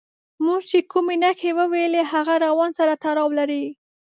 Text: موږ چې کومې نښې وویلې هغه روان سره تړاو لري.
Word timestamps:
موږ 0.45 0.61
چې 0.69 0.79
کومې 0.91 1.15
نښې 1.23 1.51
وویلې 1.59 2.01
هغه 2.13 2.33
روان 2.45 2.71
سره 2.79 2.93
تړاو 3.03 3.29
لري. 3.39 3.65